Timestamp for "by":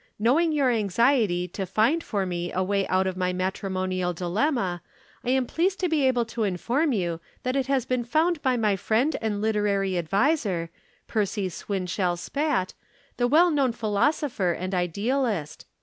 8.41-8.57